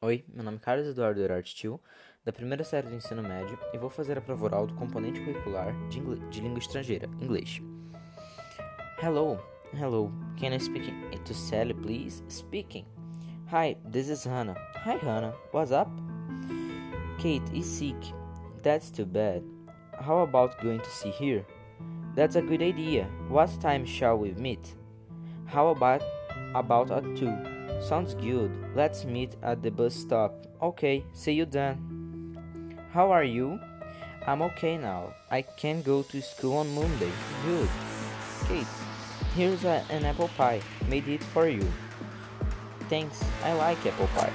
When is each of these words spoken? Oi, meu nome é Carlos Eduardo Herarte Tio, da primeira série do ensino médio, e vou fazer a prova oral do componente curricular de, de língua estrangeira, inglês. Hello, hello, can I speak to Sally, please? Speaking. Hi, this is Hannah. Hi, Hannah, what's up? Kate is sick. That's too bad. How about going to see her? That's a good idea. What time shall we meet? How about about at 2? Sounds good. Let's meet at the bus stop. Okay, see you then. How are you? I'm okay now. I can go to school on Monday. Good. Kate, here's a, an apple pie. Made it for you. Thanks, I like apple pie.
Oi, 0.00 0.24
meu 0.32 0.44
nome 0.44 0.58
é 0.58 0.60
Carlos 0.60 0.86
Eduardo 0.86 1.20
Herarte 1.20 1.56
Tio, 1.56 1.80
da 2.24 2.32
primeira 2.32 2.62
série 2.62 2.86
do 2.86 2.94
ensino 2.94 3.20
médio, 3.20 3.58
e 3.74 3.78
vou 3.78 3.90
fazer 3.90 4.16
a 4.16 4.20
prova 4.20 4.44
oral 4.44 4.64
do 4.64 4.74
componente 4.74 5.20
curricular 5.20 5.74
de, 5.88 6.00
de 6.30 6.40
língua 6.40 6.60
estrangeira, 6.60 7.08
inglês. 7.20 7.60
Hello, 9.02 9.40
hello, 9.74 10.12
can 10.38 10.54
I 10.54 10.60
speak 10.60 10.94
to 11.24 11.34
Sally, 11.34 11.74
please? 11.74 12.22
Speaking. 12.28 12.86
Hi, 13.50 13.76
this 13.90 14.08
is 14.08 14.24
Hannah. 14.24 14.54
Hi, 14.84 14.98
Hannah, 14.98 15.34
what's 15.50 15.72
up? 15.72 15.90
Kate 17.18 17.50
is 17.52 17.66
sick. 17.66 17.98
That's 18.62 18.92
too 18.92 19.04
bad. 19.04 19.42
How 20.00 20.20
about 20.20 20.62
going 20.62 20.78
to 20.78 20.90
see 20.90 21.10
her? 21.10 21.44
That's 22.14 22.36
a 22.36 22.42
good 22.42 22.62
idea. 22.62 23.08
What 23.28 23.50
time 23.60 23.84
shall 23.84 24.16
we 24.16 24.30
meet? 24.34 24.76
How 25.46 25.70
about 25.70 26.02
about 26.54 26.92
at 26.92 27.02
2? 27.16 27.57
Sounds 27.80 28.14
good. 28.14 28.50
Let's 28.74 29.04
meet 29.04 29.36
at 29.42 29.62
the 29.62 29.70
bus 29.70 29.94
stop. 29.94 30.46
Okay, 30.60 31.04
see 31.12 31.32
you 31.32 31.46
then. 31.46 32.76
How 32.92 33.10
are 33.10 33.24
you? 33.24 33.60
I'm 34.26 34.42
okay 34.42 34.76
now. 34.76 35.14
I 35.30 35.42
can 35.42 35.82
go 35.82 36.02
to 36.02 36.20
school 36.20 36.58
on 36.58 36.74
Monday. 36.74 37.10
Good. 37.44 37.68
Kate, 38.46 38.66
here's 39.34 39.64
a, 39.64 39.84
an 39.90 40.04
apple 40.04 40.28
pie. 40.36 40.60
Made 40.88 41.08
it 41.08 41.22
for 41.22 41.48
you. 41.48 41.66
Thanks, 42.88 43.22
I 43.44 43.52
like 43.52 43.84
apple 43.86 44.08
pie. 44.08 44.32